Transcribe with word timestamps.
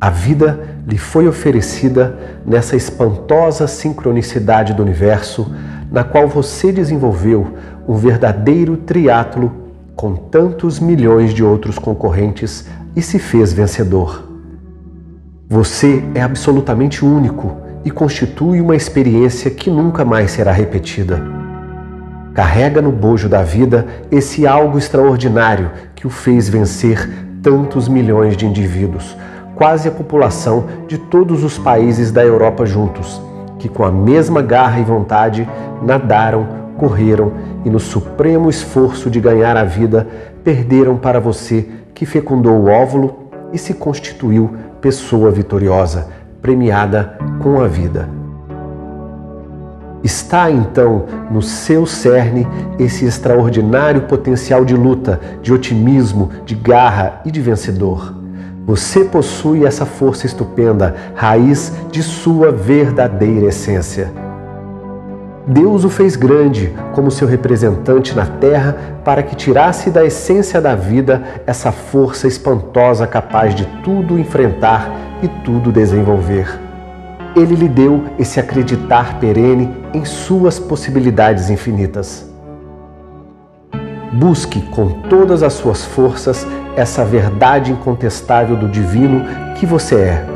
A 0.00 0.08
vida 0.08 0.58
lhe 0.88 0.96
foi 0.96 1.28
oferecida 1.28 2.18
nessa 2.46 2.74
espantosa 2.74 3.66
sincronicidade 3.66 4.72
do 4.72 4.82
universo, 4.82 5.52
na 5.92 6.02
qual 6.02 6.26
você 6.26 6.72
desenvolveu 6.72 7.54
um 7.86 7.94
verdadeiro 7.96 8.78
triatlo 8.78 9.52
com 9.94 10.14
tantos 10.14 10.80
milhões 10.80 11.34
de 11.34 11.44
outros 11.44 11.78
concorrentes 11.78 12.66
e 12.96 13.02
se 13.02 13.18
fez 13.18 13.52
vencedor. 13.52 14.24
Você 15.46 16.02
é 16.14 16.22
absolutamente 16.22 17.04
único 17.04 17.58
e 17.84 17.90
constitui 17.90 18.60
uma 18.60 18.76
experiência 18.76 19.50
que 19.50 19.68
nunca 19.68 20.02
mais 20.02 20.30
será 20.30 20.52
repetida. 20.52 21.22
Carrega 22.32 22.80
no 22.80 22.92
bojo 22.92 23.28
da 23.28 23.42
vida 23.42 23.86
esse 24.10 24.46
algo 24.46 24.78
extraordinário 24.78 25.70
que 25.94 26.06
o 26.06 26.10
fez 26.10 26.48
vencer 26.48 27.06
tantos 27.42 27.88
milhões 27.88 28.36
de 28.36 28.46
indivíduos, 28.46 29.16
quase 29.60 29.88
a 29.88 29.90
população 29.90 30.64
de 30.88 30.96
todos 30.96 31.44
os 31.44 31.58
países 31.58 32.10
da 32.10 32.24
Europa 32.24 32.64
juntos, 32.64 33.20
que 33.58 33.68
com 33.68 33.84
a 33.84 33.92
mesma 33.92 34.40
garra 34.40 34.80
e 34.80 34.84
vontade 34.84 35.46
nadaram, 35.82 36.48
correram 36.78 37.32
e, 37.62 37.68
no 37.68 37.78
supremo 37.78 38.48
esforço 38.48 39.10
de 39.10 39.20
ganhar 39.20 39.58
a 39.58 39.64
vida, 39.64 40.08
perderam 40.42 40.96
para 40.96 41.20
você 41.20 41.68
que 41.92 42.06
fecundou 42.06 42.54
o 42.54 42.68
óvulo 42.70 43.28
e 43.52 43.58
se 43.58 43.74
constituiu 43.74 44.50
pessoa 44.80 45.30
vitoriosa, 45.30 46.08
premiada 46.40 47.18
com 47.42 47.60
a 47.60 47.68
vida. 47.68 48.08
Está 50.02 50.50
então 50.50 51.04
no 51.30 51.42
seu 51.42 51.84
cerne 51.84 52.48
esse 52.78 53.04
extraordinário 53.04 54.04
potencial 54.04 54.64
de 54.64 54.74
luta, 54.74 55.20
de 55.42 55.52
otimismo, 55.52 56.30
de 56.46 56.54
garra 56.54 57.20
e 57.26 57.30
de 57.30 57.42
vencedor. 57.42 58.19
Você 58.70 59.04
possui 59.04 59.64
essa 59.64 59.84
força 59.84 60.26
estupenda, 60.26 60.94
raiz 61.16 61.72
de 61.90 62.04
sua 62.04 62.52
verdadeira 62.52 63.46
essência. 63.46 64.12
Deus 65.44 65.82
o 65.84 65.90
fez 65.90 66.14
grande 66.14 66.72
como 66.94 67.10
seu 67.10 67.26
representante 67.26 68.14
na 68.14 68.26
terra 68.26 69.00
para 69.04 69.24
que 69.24 69.34
tirasse 69.34 69.90
da 69.90 70.04
essência 70.04 70.60
da 70.60 70.76
vida 70.76 71.20
essa 71.48 71.72
força 71.72 72.28
espantosa 72.28 73.08
capaz 73.08 73.56
de 73.56 73.66
tudo 73.82 74.16
enfrentar 74.16 74.88
e 75.20 75.26
tudo 75.26 75.72
desenvolver. 75.72 76.46
Ele 77.34 77.56
lhe 77.56 77.68
deu 77.68 78.04
esse 78.20 78.38
acreditar 78.38 79.18
perene 79.18 79.68
em 79.92 80.04
suas 80.04 80.60
possibilidades 80.60 81.50
infinitas. 81.50 82.29
Busque 84.12 84.60
com 84.60 84.88
todas 85.08 85.42
as 85.42 85.52
suas 85.52 85.84
forças 85.84 86.46
essa 86.76 87.04
verdade 87.04 87.70
incontestável 87.70 88.56
do 88.56 88.68
divino 88.68 89.24
que 89.56 89.64
você 89.64 89.94
é. 89.94 90.26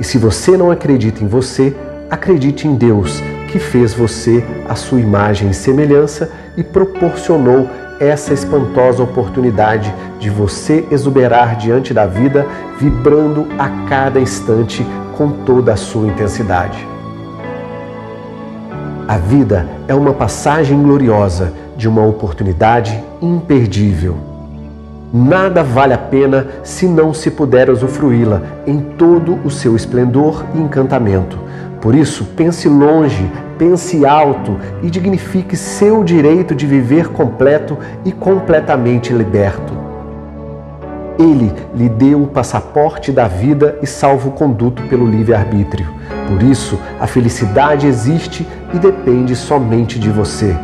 E 0.00 0.04
se 0.04 0.18
você 0.18 0.56
não 0.56 0.70
acredita 0.70 1.22
em 1.22 1.28
você, 1.28 1.76
acredite 2.10 2.66
em 2.66 2.74
Deus, 2.74 3.22
que 3.50 3.58
fez 3.58 3.94
você 3.94 4.44
a 4.68 4.74
sua 4.74 5.00
imagem 5.00 5.50
e 5.50 5.54
semelhança 5.54 6.30
e 6.56 6.62
proporcionou 6.62 7.68
essa 8.00 8.32
espantosa 8.32 9.02
oportunidade 9.02 9.92
de 10.18 10.30
você 10.30 10.86
exuberar 10.90 11.56
diante 11.56 11.92
da 11.92 12.06
vida, 12.06 12.46
vibrando 12.78 13.46
a 13.58 13.68
cada 13.88 14.20
instante 14.20 14.86
com 15.16 15.30
toda 15.30 15.72
a 15.72 15.76
sua 15.76 16.06
intensidade. 16.06 16.86
A 19.06 19.16
vida 19.16 19.66
é 19.88 19.94
uma 19.94 20.12
passagem 20.12 20.80
gloriosa 20.82 21.52
de 21.78 21.88
uma 21.88 22.04
oportunidade 22.04 23.02
imperdível. 23.22 24.16
Nada 25.14 25.62
vale 25.62 25.94
a 25.94 25.98
pena 25.98 26.48
se 26.64 26.86
não 26.86 27.14
se 27.14 27.30
puder 27.30 27.70
usufruí-la 27.70 28.42
em 28.66 28.80
todo 28.80 29.38
o 29.44 29.50
seu 29.50 29.76
esplendor 29.76 30.44
e 30.54 30.58
encantamento. 30.58 31.38
Por 31.80 31.94
isso, 31.94 32.24
pense 32.36 32.68
longe, 32.68 33.30
pense 33.56 34.04
alto 34.04 34.58
e 34.82 34.90
dignifique 34.90 35.56
seu 35.56 36.02
direito 36.02 36.52
de 36.52 36.66
viver 36.66 37.08
completo 37.08 37.78
e 38.04 38.10
completamente 38.10 39.12
liberto. 39.12 39.72
Ele 41.16 41.52
lhe 41.74 41.88
deu 41.88 42.24
o 42.24 42.26
passaporte 42.26 43.12
da 43.12 43.28
vida 43.28 43.78
e 43.80 43.86
salvo-conduto 43.86 44.82
pelo 44.84 45.06
livre-arbítrio. 45.06 45.86
Por 46.26 46.42
isso, 46.42 46.78
a 47.00 47.06
felicidade 47.06 47.86
existe 47.86 48.46
e 48.74 48.78
depende 48.78 49.34
somente 49.36 49.98
de 49.98 50.10
você. 50.10 50.56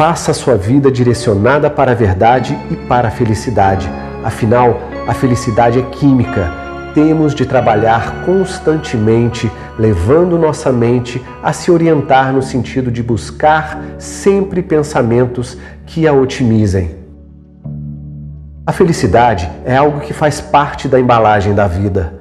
Faça 0.00 0.30
a 0.30 0.34
sua 0.34 0.56
vida 0.56 0.90
direcionada 0.90 1.68
para 1.68 1.92
a 1.92 1.94
verdade 1.94 2.58
e 2.70 2.74
para 2.74 3.08
a 3.08 3.10
felicidade. 3.10 3.86
Afinal, 4.24 4.80
a 5.06 5.12
felicidade 5.12 5.78
é 5.78 5.82
química 5.82 6.50
temos 6.94 7.34
de 7.34 7.44
trabalhar 7.44 8.24
constantemente, 8.24 9.52
levando 9.78 10.38
nossa 10.38 10.72
mente 10.72 11.22
a 11.42 11.52
se 11.52 11.70
orientar 11.70 12.32
no 12.32 12.40
sentido 12.40 12.90
de 12.90 13.02
buscar 13.02 13.78
sempre 13.98 14.62
pensamentos 14.62 15.58
que 15.84 16.08
a 16.08 16.14
otimizem. 16.14 16.96
A 18.64 18.72
felicidade 18.72 19.50
é 19.66 19.76
algo 19.76 20.00
que 20.00 20.14
faz 20.14 20.40
parte 20.40 20.88
da 20.88 20.98
embalagem 20.98 21.54
da 21.54 21.66
vida. 21.66 22.14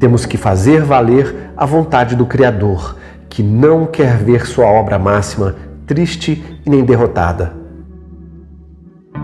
Temos 0.00 0.26
que 0.26 0.36
fazer 0.36 0.82
valer 0.82 1.52
a 1.56 1.64
vontade 1.64 2.16
do 2.16 2.26
Criador, 2.26 2.96
que 3.28 3.40
não 3.40 3.86
quer 3.86 4.16
ver 4.16 4.46
sua 4.46 4.66
obra 4.66 4.98
máxima 4.98 5.54
triste 5.86 6.42
e 6.64 6.68
nem 6.68 6.84
derrotada. 6.84 7.54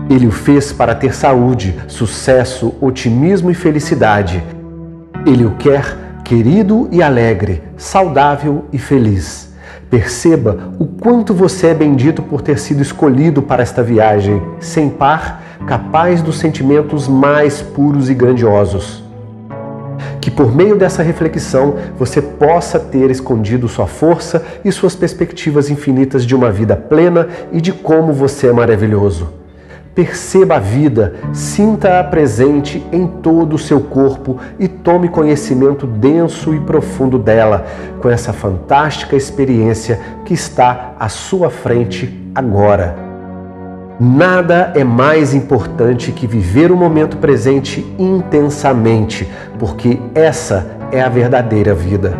Ele 0.09 0.27
o 0.27 0.31
fez 0.31 0.71
para 0.71 0.95
ter 0.95 1.13
saúde, 1.13 1.75
sucesso, 1.87 2.73
otimismo 2.81 3.51
e 3.51 3.53
felicidade. 3.53 4.43
Ele 5.25 5.45
o 5.45 5.55
quer 5.55 5.97
querido 6.23 6.87
e 6.91 7.01
alegre, 7.03 7.61
saudável 7.77 8.65
e 8.71 8.77
feliz. 8.77 9.53
Perceba 9.89 10.73
o 10.79 10.85
quanto 10.85 11.33
você 11.33 11.67
é 11.67 11.73
bendito 11.73 12.21
por 12.23 12.41
ter 12.41 12.57
sido 12.57 12.81
escolhido 12.81 13.41
para 13.41 13.61
esta 13.61 13.83
viagem, 13.83 14.41
sem 14.59 14.89
par, 14.89 15.43
capaz 15.67 16.21
dos 16.21 16.39
sentimentos 16.39 17.07
mais 17.07 17.61
puros 17.61 18.09
e 18.09 18.13
grandiosos. 18.13 19.02
Que 20.23 20.31
por 20.31 20.55
meio 20.55 20.77
dessa 20.77 21.03
reflexão 21.03 21.75
você 21.99 22.21
possa 22.21 22.79
ter 22.79 23.11
escondido 23.11 23.67
sua 23.67 23.87
força 23.87 24.41
e 24.63 24.71
suas 24.71 24.95
perspectivas 24.95 25.69
infinitas 25.69 26.25
de 26.25 26.33
uma 26.33 26.49
vida 26.49 26.77
plena 26.77 27.27
e 27.51 27.59
de 27.59 27.73
como 27.73 28.13
você 28.13 28.47
é 28.47 28.53
maravilhoso. 28.53 29.33
Perceba 29.93 30.55
a 30.55 30.59
vida, 30.59 31.15
sinta-a 31.33 32.01
presente 32.05 32.81
em 32.89 33.05
todo 33.05 33.57
o 33.57 33.59
seu 33.59 33.81
corpo 33.81 34.39
e 34.57 34.65
tome 34.65 35.09
conhecimento 35.09 35.85
denso 35.85 36.55
e 36.55 36.59
profundo 36.61 37.19
dela, 37.19 37.65
com 38.01 38.09
essa 38.09 38.31
fantástica 38.31 39.17
experiência 39.17 39.99
que 40.23 40.33
está 40.33 40.95
à 40.97 41.09
sua 41.09 41.49
frente 41.49 42.31
agora. 42.33 43.02
Nada 43.99 44.71
é 44.75 44.83
mais 44.83 45.35
importante 45.35 46.11
que 46.11 46.25
viver 46.25 46.71
o 46.71 46.75
momento 46.75 47.17
presente 47.17 47.85
intensamente, 47.99 49.29
porque 49.59 49.99
essa 50.15 50.65
é 50.91 50.99
a 50.99 51.07
verdadeira 51.07 51.75
vida. 51.75 52.17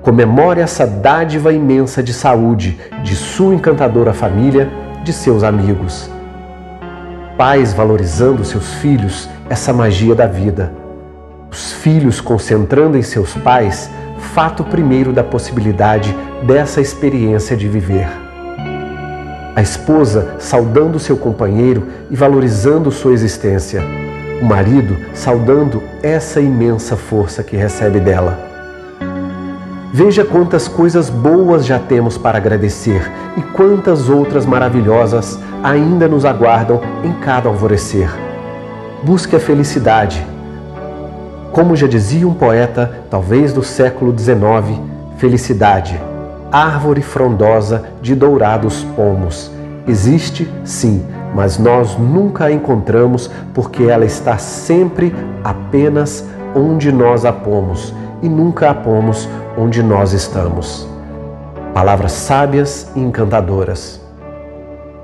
Comemore 0.00 0.60
essa 0.60 0.86
dádiva 0.86 1.52
imensa 1.52 2.02
de 2.02 2.14
saúde 2.14 2.78
de 3.04 3.14
sua 3.14 3.54
encantadora 3.54 4.14
família 4.14 4.70
de 5.04 5.12
seus 5.12 5.44
amigos. 5.44 6.10
Pais 7.36 7.74
valorizando 7.74 8.44
seus 8.44 8.72
filhos, 8.74 9.28
essa 9.50 9.72
magia 9.72 10.14
da 10.14 10.26
vida. 10.26 10.72
Os 11.50 11.72
filhos 11.72 12.22
concentrando 12.22 12.96
em 12.96 13.02
seus 13.02 13.34
pais, 13.34 13.90
fato 14.34 14.64
primeiro 14.64 15.12
da 15.12 15.22
possibilidade 15.22 16.16
dessa 16.42 16.80
experiência 16.80 17.54
de 17.54 17.68
viver. 17.68 18.31
A 19.54 19.60
esposa 19.60 20.36
saudando 20.38 20.98
seu 20.98 21.14
companheiro 21.14 21.86
e 22.10 22.16
valorizando 22.16 22.90
sua 22.90 23.12
existência. 23.12 23.82
O 24.40 24.46
marido 24.46 24.96
saudando 25.12 25.82
essa 26.02 26.40
imensa 26.40 26.96
força 26.96 27.42
que 27.42 27.54
recebe 27.54 28.00
dela. 28.00 28.38
Veja 29.92 30.24
quantas 30.24 30.66
coisas 30.66 31.10
boas 31.10 31.66
já 31.66 31.78
temos 31.78 32.16
para 32.16 32.38
agradecer 32.38 33.12
e 33.36 33.42
quantas 33.42 34.08
outras 34.08 34.46
maravilhosas 34.46 35.38
ainda 35.62 36.08
nos 36.08 36.24
aguardam 36.24 36.80
em 37.04 37.12
cada 37.20 37.50
alvorecer. 37.50 38.10
Busque 39.02 39.36
a 39.36 39.40
felicidade. 39.40 40.26
Como 41.52 41.76
já 41.76 41.86
dizia 41.86 42.26
um 42.26 42.32
poeta, 42.32 43.00
talvez 43.10 43.52
do 43.52 43.62
século 43.62 44.18
XIX, 44.18 44.80
felicidade, 45.18 46.00
árvore 46.52 47.00
frondosa 47.00 47.84
de 48.02 48.14
dourados 48.14 48.84
pomos. 48.94 49.50
Existe, 49.88 50.48
sim, 50.64 51.02
mas 51.34 51.58
nós 51.58 51.96
nunca 51.96 52.44
a 52.44 52.52
encontramos 52.52 53.30
porque 53.54 53.84
ela 53.84 54.04
está 54.04 54.36
sempre 54.36 55.14
apenas 55.42 56.28
onde 56.54 56.92
nós 56.92 57.24
a 57.24 57.32
pomos 57.32 57.94
e 58.20 58.28
nunca 58.28 58.70
a 58.70 58.74
pomos 58.74 59.28
onde 59.56 59.82
nós 59.82 60.12
estamos. 60.12 60.86
Palavras 61.72 62.12
sábias 62.12 62.92
e 62.94 63.00
encantadoras. 63.00 64.00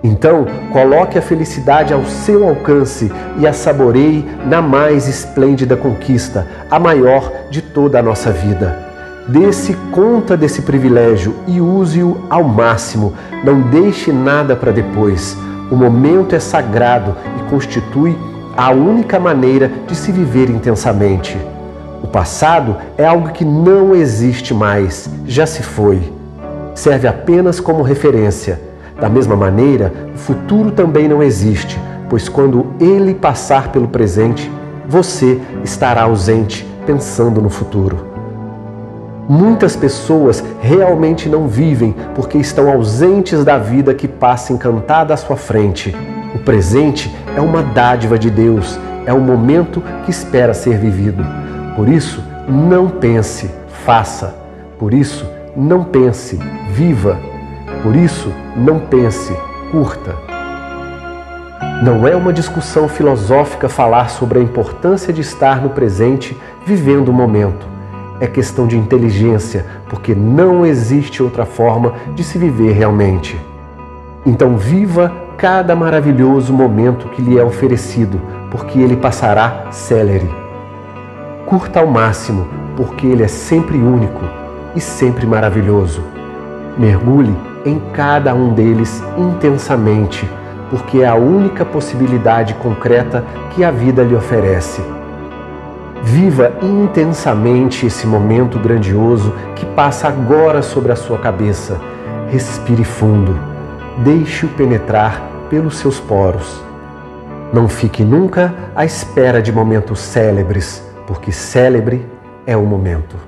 Então, 0.05 0.47
coloque 0.73 1.19
a 1.19 1.23
felicidade 1.23 1.93
ao 1.93 2.05
seu 2.05 2.47
alcance 2.47 3.11
e 3.39 3.47
a 3.47 3.53
saboreie 3.53 4.25
na 4.47 4.63
mais 4.63 5.09
esplêndida 5.09 5.77
conquista, 5.77 6.47
a 6.71 6.79
maior 6.79 7.33
de 7.51 7.63
toda 7.63 7.99
a 7.99 8.03
nossa 8.03 8.31
vida. 8.31 8.88
Dê-se 9.29 9.75
conta 9.93 10.37
desse 10.37 10.63
privilégio 10.63 11.35
e 11.47 11.61
use-o 11.61 12.17
ao 12.31 12.45
máximo. 12.45 13.13
Não 13.45 13.61
deixe 13.61 14.11
nada 14.11 14.57
para 14.57 14.73
depois. 14.73 15.37
O 15.71 15.77
momento 15.77 16.35
é 16.35 16.41
sagrado 16.41 17.15
e 17.39 17.51
constitui 17.51 18.17
a 18.57 18.71
única 18.71 19.21
maneira 19.21 19.71
de 19.87 19.95
se 19.95 20.11
viver 20.11 20.49
intensamente. 20.49 21.37
O 22.03 22.07
passado 22.07 22.77
é 22.97 23.05
algo 23.05 23.31
que 23.31 23.45
não 23.45 23.95
existe 23.95 24.55
mais, 24.55 25.11
já 25.27 25.47
se 25.47 25.63
foi. 25.63 26.13
Serve 26.75 27.07
apenas 27.07 27.61
como 27.61 27.83
referência 27.83 28.69
da 29.01 29.09
mesma 29.09 29.37
maneira, 29.37 29.93
o 30.13 30.19
futuro 30.19 30.73
também 30.73 31.07
não 31.07 31.23
existe, 31.23 31.81
pois 32.11 32.29
quando 32.29 32.67
ele 32.81 33.15
passar 33.15 33.71
pelo 33.71 33.87
presente, 33.87 34.51
você 34.89 35.41
estará 35.63 36.03
ausente 36.03 36.67
pensando 36.85 37.41
no 37.41 37.49
futuro. 37.49 38.08
Muitas 39.29 39.77
pessoas 39.77 40.43
realmente 40.59 41.29
não 41.29 41.47
vivem 41.47 41.95
porque 42.15 42.39
estão 42.39 42.71
ausentes 42.71 43.45
da 43.45 43.59
vida 43.59 43.93
que 43.93 44.09
passa 44.09 44.55
encantada 44.55 45.13
à 45.13 45.19
sua 45.19 45.37
frente. 45.37 45.95
O 46.35 46.39
presente 46.39 47.15
é 47.37 47.41
uma 47.41 47.63
dádiva 47.63 48.19
de 48.19 48.31
Deus, 48.31 48.81
é 49.05 49.13
um 49.13 49.21
momento 49.21 49.83
que 50.07 50.11
espera 50.11 50.55
ser 50.55 50.79
vivido. 50.79 51.23
Por 51.77 51.91
isso, 51.91 52.25
não 52.49 52.89
pense, 52.89 53.51
faça. 53.85 54.35
Por 54.79 54.95
isso, 54.95 55.27
não 55.55 55.85
pense, 55.85 56.39
viva. 56.71 57.19
Por 57.83 57.95
isso, 57.97 58.33
não 58.57 58.79
pense, 58.79 59.37
curta. 59.71 60.17
Não 61.83 62.09
é 62.09 62.17
uma 62.17 62.33
discussão 62.33 62.89
filosófica 62.89 63.69
falar 63.69 64.09
sobre 64.09 64.39
a 64.39 64.43
importância 64.43 65.13
de 65.13 65.21
estar 65.21 65.61
no 65.61 65.69
presente, 65.69 66.35
vivendo 66.65 67.09
o 67.09 67.13
momento. 67.13 67.78
É 68.21 68.27
questão 68.27 68.67
de 68.67 68.77
inteligência, 68.77 69.65
porque 69.89 70.15
não 70.15 70.67
existe 70.67 71.23
outra 71.23 71.47
forma 71.47 71.95
de 72.15 72.25
se 72.25 72.37
viver 72.37 72.73
realmente. 72.73 73.39
Então, 74.27 74.57
viva 74.57 75.13
cada 75.37 75.77
maravilhoso 75.77 76.53
momento 76.53 77.09
que 77.11 77.23
lhe 77.23 77.39
é 77.39 77.45
oferecido, 77.45 78.21
porque 78.51 78.81
ele 78.81 78.97
passará 78.97 79.67
célere. 79.71 80.29
Curta 81.47 81.79
ao 81.79 81.87
máximo, 81.87 82.47
porque 82.77 83.07
ele 83.07 83.23
é 83.23 83.29
sempre 83.29 83.79
único 83.79 84.21
e 84.75 84.81
sempre 84.81 85.27
maravilhoso. 85.27 86.03
Mergulhe 86.77 87.35
em 87.65 87.79
cada 87.93 88.35
um 88.35 88.53
deles 88.53 89.03
intensamente, 89.17 90.29
porque 90.71 91.03
é 91.03 91.07
a 91.07 91.15
única 91.15 91.65
possibilidade 91.65 92.55
concreta 92.55 93.25
que 93.51 93.65
a 93.65 93.71
vida 93.71 94.03
lhe 94.03 94.15
oferece. 94.15 94.83
Viva 96.11 96.55
intensamente 96.63 97.85
esse 97.85 98.07
momento 98.07 98.59
grandioso 98.59 99.35
que 99.55 99.67
passa 99.67 100.09
agora 100.09 100.63
sobre 100.63 100.91
a 100.91 100.97
sua 100.97 101.19
cabeça. 101.19 101.79
Respire 102.31 102.83
fundo, 102.83 103.39
deixe-o 103.99 104.49
penetrar 104.49 105.21
pelos 105.51 105.77
seus 105.77 106.01
poros. 106.01 106.63
Não 107.53 107.69
fique 107.69 108.03
nunca 108.03 108.55
à 108.75 108.87
espera 108.87 109.43
de 109.43 109.53
momentos 109.53 110.01
célebres, 110.01 110.83
porque 111.07 111.31
célebre 111.31 112.07
é 112.47 112.57
o 112.57 112.65
momento. 112.65 113.28